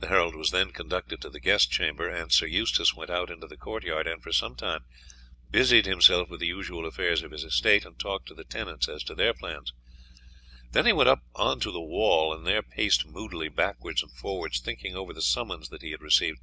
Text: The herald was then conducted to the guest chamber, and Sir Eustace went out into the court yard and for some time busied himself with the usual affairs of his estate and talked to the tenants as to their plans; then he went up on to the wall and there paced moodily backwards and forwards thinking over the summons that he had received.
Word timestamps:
The 0.00 0.08
herald 0.08 0.34
was 0.36 0.50
then 0.50 0.70
conducted 0.70 1.22
to 1.22 1.30
the 1.30 1.40
guest 1.40 1.70
chamber, 1.70 2.06
and 2.10 2.30
Sir 2.30 2.44
Eustace 2.44 2.92
went 2.92 3.08
out 3.10 3.30
into 3.30 3.46
the 3.46 3.56
court 3.56 3.84
yard 3.84 4.06
and 4.06 4.22
for 4.22 4.32
some 4.34 4.54
time 4.54 4.84
busied 5.50 5.86
himself 5.86 6.28
with 6.28 6.40
the 6.40 6.46
usual 6.46 6.84
affairs 6.84 7.22
of 7.22 7.30
his 7.30 7.42
estate 7.42 7.86
and 7.86 7.98
talked 7.98 8.28
to 8.28 8.34
the 8.34 8.44
tenants 8.44 8.86
as 8.86 9.02
to 9.04 9.14
their 9.14 9.32
plans; 9.32 9.72
then 10.72 10.84
he 10.84 10.92
went 10.92 11.08
up 11.08 11.22
on 11.34 11.58
to 11.60 11.70
the 11.72 11.80
wall 11.80 12.34
and 12.34 12.46
there 12.46 12.60
paced 12.62 13.06
moodily 13.06 13.48
backwards 13.48 14.02
and 14.02 14.12
forwards 14.12 14.60
thinking 14.60 14.94
over 14.94 15.14
the 15.14 15.22
summons 15.22 15.70
that 15.70 15.80
he 15.80 15.92
had 15.92 16.02
received. 16.02 16.38